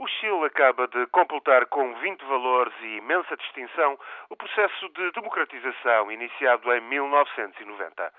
[0.00, 3.98] O Chile acaba de completar com 20 valores e imensa distinção
[4.30, 8.10] o processo de democratização iniciado em 1990.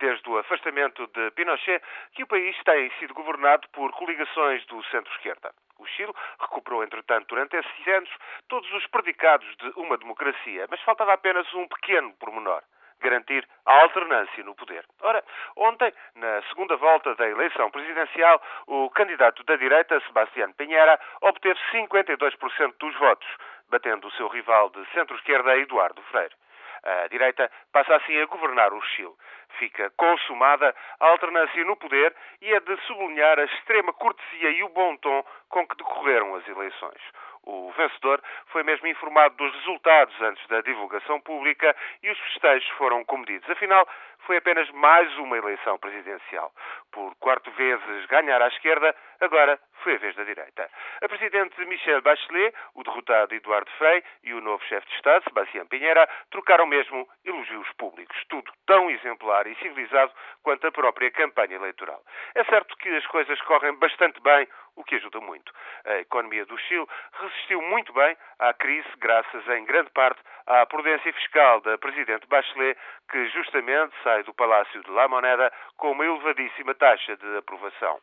[0.00, 1.80] Desde o afastamento de Pinochet,
[2.14, 5.54] que o país tem sido governado por coligações do centro-esquerda.
[5.78, 8.10] O Chile recuperou, entretanto, durante esses anos,
[8.48, 12.64] todos os predicados de uma democracia, mas faltava apenas um pequeno pormenor
[13.00, 14.84] garantir a alternância no poder.
[15.02, 15.24] Ora,
[15.56, 22.74] ontem, na segunda volta da eleição presidencial, o candidato da direita, Sebastián Pinheira, obteve 52%
[22.78, 23.28] dos votos,
[23.70, 26.34] batendo o seu rival de centro-esquerda, Eduardo Freire.
[26.82, 29.12] A direita passa assim a governar o Chile.
[29.58, 34.68] Fica consumada a alternância no poder e é de sublinhar a extrema cortesia e o
[34.68, 37.00] bom tom com que decorreram as eleições.
[37.48, 43.02] O vencedor foi mesmo informado dos resultados antes da divulgação pública e os festejos foram
[43.06, 43.48] comedidos.
[43.48, 43.88] Afinal,
[44.26, 46.52] foi apenas mais uma eleição presidencial.
[46.92, 50.68] Por quarto vezes ganhar à esquerda, agora foi a vez da direita.
[51.00, 55.66] A presidente Michelle Bachelet, o derrotado Eduardo Frei e o novo chefe de Estado, Sebastião
[55.66, 58.16] Pinheira, trocaram mesmo elogios públicos.
[58.28, 60.12] Tudo tão exemplar e civilizado
[60.42, 62.02] quanto a própria campanha eleitoral.
[62.34, 64.46] É certo que as coisas correm bastante bem,
[64.78, 65.52] o que ajuda muito.
[65.84, 66.86] A economia do Chile
[67.20, 72.78] resistiu muito bem à crise, graças em grande parte à prudência fiscal da Presidente Bachelet,
[73.10, 78.00] que justamente sai do Palácio de La Moneda com uma elevadíssima taxa de aprovação.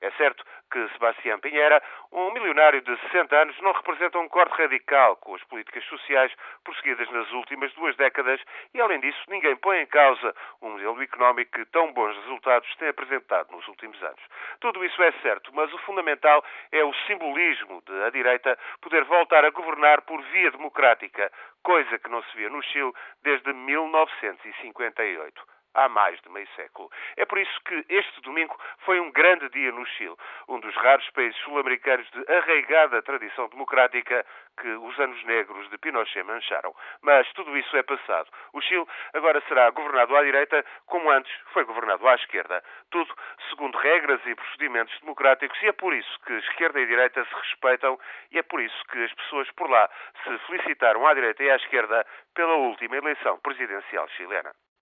[0.00, 5.16] É certo que Sebastião Pinheira, um milionário de 60 anos, não representa um corte radical
[5.16, 6.32] com as políticas sociais
[6.64, 8.40] prosseguidas nas últimas duas décadas
[8.74, 12.88] e, além disso, ninguém põe em causa um modelo económico que tão bons resultados tem
[12.88, 14.20] apresentado nos últimos anos.
[14.60, 19.44] Tudo isso é certo, mas o fundamental é o simbolismo de a direita poder voltar
[19.44, 21.30] a governar por via democrática,
[21.62, 26.90] coisa que não se via no Chile desde 1958 há mais de meio século.
[27.16, 30.16] É por isso que este domingo foi um grande dia no Chile,
[30.48, 34.24] um dos raros países sul-americanos de arraigada tradição democrática
[34.60, 36.74] que os anos negros de Pinochet mancharam.
[37.02, 38.30] Mas tudo isso é passado.
[38.52, 42.62] O Chile agora será governado à direita, como antes foi governado à esquerda.
[42.90, 43.14] Tudo
[43.50, 47.98] segundo regras e procedimentos democráticos, e é por isso que esquerda e direita se respeitam,
[48.32, 49.88] e é por isso que as pessoas por lá
[50.24, 54.52] se felicitaram à direita e à esquerda pela última eleição presidencial chilena.